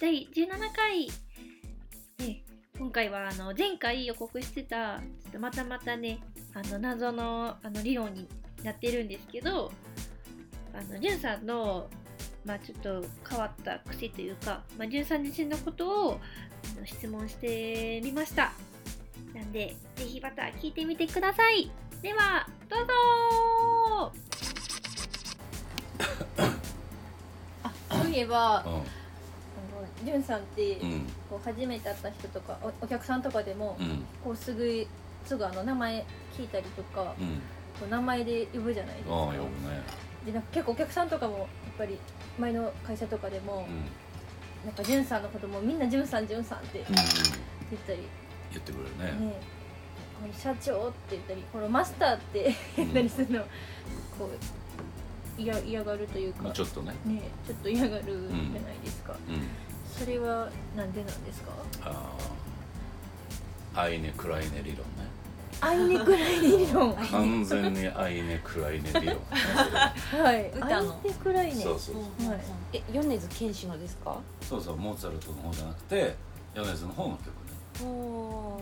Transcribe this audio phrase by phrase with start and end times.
[0.00, 1.08] 第17回、
[2.26, 2.42] ね、
[2.78, 6.20] 今回はあの前回予告してたちょっとまたまたね
[6.54, 8.26] あの謎のあの理論に
[8.64, 9.70] なってるんですけど
[10.72, 11.86] あのじゅんさんの
[12.46, 18.54] まあちょっと変わった癖というか、まあ、じゅんさん自身のことをあの質問してみました。
[19.34, 21.70] なんでぜひまた聞いてみてください。
[22.00, 22.92] ではどうぞ。
[27.64, 28.82] あそういえばあの
[30.04, 30.92] じゅんさんって、うん。
[30.92, 34.04] うんこう初めて会った人とかおお客さんとかでも、うん。
[34.24, 34.86] こうすぐ
[35.24, 36.04] すぐあの名前
[36.36, 37.36] 聞いたりとか、うん。
[37.78, 39.26] こう名前で呼ぶじゃないですか。
[39.26, 39.38] ね。
[40.26, 41.46] でなんか結構お客さんとかもやっ
[41.78, 41.98] ぱり
[42.38, 43.84] 前の会社とかでも、うん。
[44.66, 46.96] なんかじゅんさんのこともみんなじゅんさんじゅんさんってうん言っ
[47.86, 47.98] たり、
[48.50, 49.26] 言ってくれるね。
[49.26, 49.34] ね。
[50.36, 53.40] 社長って言ったりこのマスターって言ったりするの、
[54.18, 54.28] こ
[55.38, 56.92] う嫌嫌がるというか、まあちょっとね。
[57.06, 58.12] ねちょっと嫌がるじゃ
[58.60, 59.40] ないですか、うん
[59.98, 61.52] それはなんでなんですか？
[61.82, 62.16] あ
[63.74, 64.84] あアイネ・クライネ理論ね。
[65.60, 66.94] アイネクライネ理論。
[66.94, 69.04] は完全にアイネ・クライネ理論。
[69.04, 69.12] ね
[70.54, 70.58] い。
[70.58, 70.94] 歌の。
[70.94, 71.96] アイネクライネそうそう。
[72.28, 72.40] はい。
[72.72, 74.18] え米津玄師のですか？
[74.42, 76.16] そうそうモーツァルトの方じゃなくて
[76.54, 77.32] 米津の方の曲ね。
[77.84, 78.60] お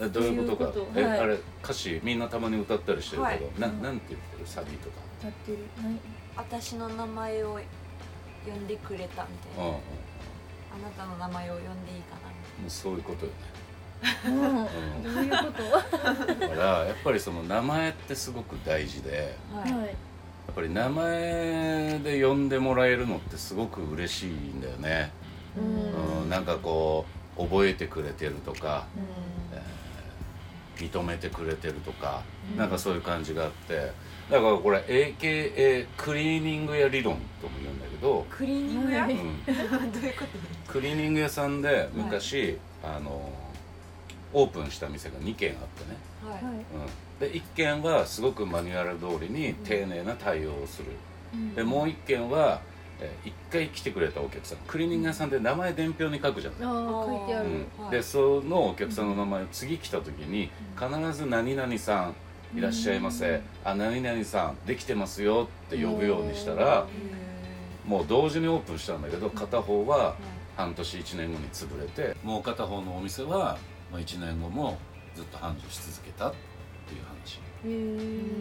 [0.00, 0.72] えどういうことか。
[0.72, 1.00] どういうこと？
[1.00, 1.18] はい。
[1.18, 3.60] えあれ歌詞みんなたまに歌ったりしてるけど、はい。
[3.60, 4.46] ななんて言ってる？
[4.46, 4.96] サビとか。
[5.20, 5.58] 歌ってる。
[5.82, 5.98] 何？
[6.36, 7.60] 私の名前を
[8.46, 9.80] 呼んでくれたみたいな、うんうん
[10.74, 12.16] あなたの名前を呼んでいいか
[12.60, 13.38] もうそういうことよね。
[14.26, 15.14] うん。
[15.14, 16.40] どういうこと？
[16.40, 19.70] だからやっぱりその名前ってすごく大事でなはい。
[19.70, 19.88] やっ
[20.52, 25.12] ぱり名前で呼んでもらえるのってすごく嬉しいんだよね、
[25.56, 26.22] うん。
[26.22, 27.06] うん、なんかこ
[27.38, 29.00] う覚えてくれてるとか、う
[29.54, 29.60] えー
[30.76, 32.22] 認めてくれてるとか、
[32.52, 32.58] うん。
[32.58, 33.92] なんかそういう感じがあって
[34.30, 40.24] だからこれ AKA クリーニング屋理論とも言うんだけど、クリーニング屋、はいうん、 どういうこ
[40.66, 40.72] と？
[40.72, 43.30] クリーニング屋さんで昔、あの
[44.32, 46.54] オープンした店が2軒あってね、はい、はい。
[46.54, 50.86] うん、で1軒はすごくマニュアル通りに丁寧な対応をする、
[51.54, 52.60] でもう1軒は、
[53.04, 56.54] え1回来てくれたお客さんクリーニング屋さんで名前伝票に書くじゃん。
[56.54, 57.84] ああ書いてある、うん。
[57.84, 57.90] はい。
[57.90, 62.12] でそのお客さんの名前を次来た時に必ず「何々さ
[62.54, 66.86] んいらっしゃいませ」あ何々さんできてますよ」って呼ぶようにしたら
[67.86, 70.16] もう同時にオープンしたんだけど片方は
[70.56, 73.58] 半年1年後に潰れてもう片方のお店は
[73.92, 74.78] まあ1年後も
[75.14, 76.34] ずっと繁盛し続けたっ
[76.88, 77.40] ていう話。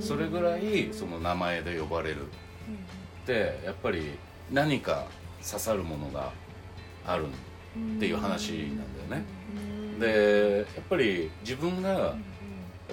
[0.00, 2.26] それぐらいその名前で呼ばれる。
[3.22, 4.18] ってやっぱり
[4.52, 5.06] 何か
[5.44, 6.32] 刺さるものが
[7.06, 9.24] あるっていう話なんだよね。
[9.98, 12.14] でやっぱり自分がや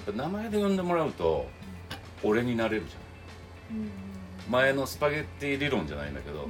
[0.02, 1.48] っぱ名前で呼んでもらうと
[2.24, 4.52] 俺になれるじゃん。
[4.52, 6.48] 前のスパゲッティ理論じゃないんだけど、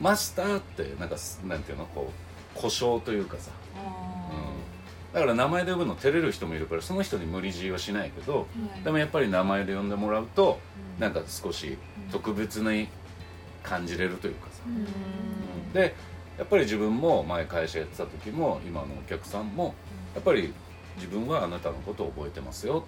[0.00, 3.50] マスターってなんかすなんていうのこう故障というかさ。
[5.12, 8.46] だから名前で呼ぶの照れる人もいるからその人に無理強いはしないけど
[8.84, 10.60] でもやっぱり名前で呼んでもらうと
[10.98, 11.78] なんか少し
[12.12, 12.88] 特別に
[13.66, 14.62] 感じれるというかさ、
[15.74, 15.94] で
[16.38, 19.74] やっぱり自分も前会社やってた時も今のお客さんも
[20.14, 20.52] やっぱり
[20.96, 22.84] 自分はあなたのことを覚えてますよ。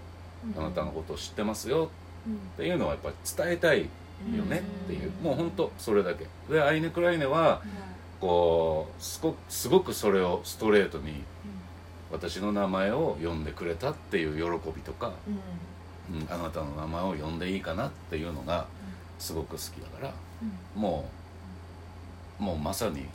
[0.56, 1.90] あなたのことを知ってますよ。
[2.54, 5.10] っていうのはやっぱり伝えたいよねっていう。
[5.22, 6.26] もうほんとそれだけ。
[6.52, 7.62] でアイネ・クライネは
[8.20, 11.22] こうすごすごくそれをストレートに
[12.10, 15.12] 私の名前を呼んでくれたっていう喜びとか、
[16.10, 18.66] うん、あなたの名前を呼んでいいかなっていうのが
[19.18, 20.14] すごく好きだから、
[20.74, 21.08] も
[22.40, 23.06] うもうまさに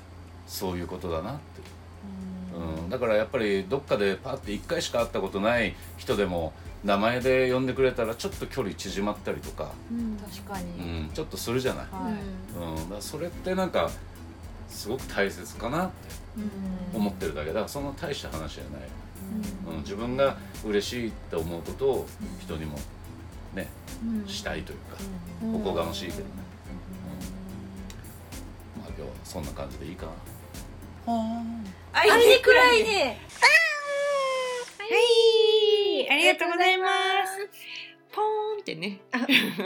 [0.45, 1.61] そういうことだなって。
[1.61, 6.53] いう、うん、だからやっぱりどっかでパッて1回しか会ったことない人でも
[6.83, 9.71] 名前で呼んでくれたらちょっと距離縮まったりとか、
[10.29, 12.81] 確かに、うん、ちょっとするじゃない、はい。
[12.81, 13.89] うん、だそれってなんか
[14.67, 15.93] すごく大切かなって
[16.93, 22.07] 思ってるだけだからそんな大した話じゃない、うん、自分が嬉しいって思うことを
[22.41, 22.81] 人にもね、
[24.27, 24.97] したいというか、
[25.55, 26.25] おこがましいけどね、
[28.77, 28.81] うん。
[28.81, 30.11] まあ今日はそんな感じでいいかな。
[31.93, 33.11] アイアイネクライネは
[35.99, 36.11] い。
[36.11, 36.87] ありがとうございま
[37.25, 37.49] す。
[38.11, 39.01] ポーンってね。
[39.11, 39.17] あ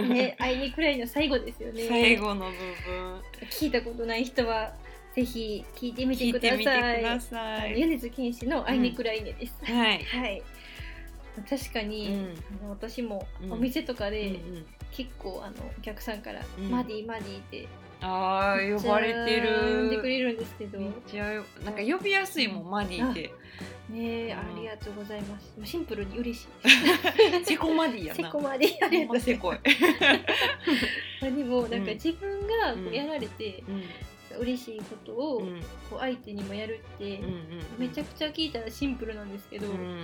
[0.04, 1.86] ねアイネクライネの最後ですよね。
[1.88, 3.22] 最後の部分。
[3.50, 4.74] 聞いたことない人は
[5.16, 6.58] ぜひ聞いてみて聞いください。
[6.58, 7.76] てみてください。
[7.76, 10.44] 米津玄師のアイネクライネです、はい、はい
[11.42, 12.34] 確かに、うん。
[12.62, 13.54] あの私もうん。
[13.54, 14.40] お店とかで、
[14.92, 16.70] 結構あのお客さんから、うん。
[16.70, 17.68] マディマディって
[18.02, 19.50] ああ呼ばれてる。
[19.50, 20.80] 呼んでくれるんですけど。
[20.80, 23.32] めっねちゃよなんか呼びやすいもんマディって。
[23.94, 25.54] えありがとうございます。
[25.64, 26.48] シンプルに嬉しい。
[27.46, 29.58] セコマディやセなコマディありがとうございませこい、
[31.22, 31.86] ますでもなんかうん。
[31.86, 33.84] 自分がこううんやられて、うん。
[34.42, 35.62] 嬉しいことを、うん。
[35.90, 37.20] こう相手にもやるって、
[37.80, 40.04] めちゃくちゃ聞いたらシンプルなんですけど、うん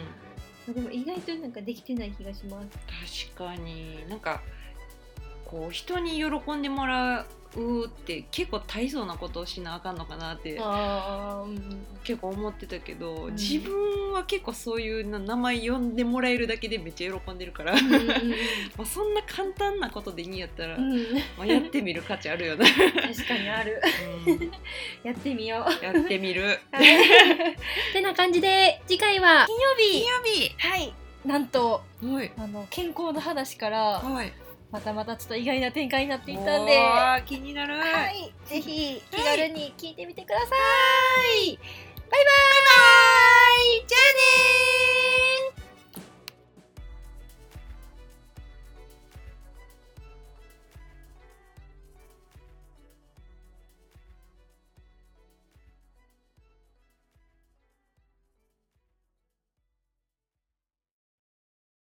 [0.72, 3.34] でも意外となんかできてない気がします。
[3.36, 4.42] 確かになんか
[5.46, 7.26] こう人に喜んでもら
[7.56, 10.60] うって結構大層なことをしなあかんのかなって
[12.04, 13.36] 結構思ってたけど、ん。
[13.36, 18.08] 自分は結構そういうな名前呼んでもらえるだけでめっちゃ喜んでるから、うんうん
[18.78, 20.94] まあそんな簡単なことでいいんやったら、うん。
[20.94, 23.82] うんまあ、やってみる価値あるよな、確かにある。
[24.28, 24.52] うん。
[25.04, 25.86] やってみよう。
[25.86, 26.60] やってみる。
[27.94, 29.92] てな感じで次回は金曜日。
[29.92, 30.24] 金曜
[30.58, 30.94] はい。
[31.26, 32.32] なんと日はい。
[32.38, 34.34] あの健康の話からはい
[34.74, 36.74] またまたちょっと意外な展開になっていったんで。
[37.28, 40.50] 気になる、はい、ぜひ気軽に聞いてみてください。
[40.50, 40.54] バ
[41.52, 41.60] イバイ。
[42.10, 42.22] バ
[43.84, 44.63] イじゃあねー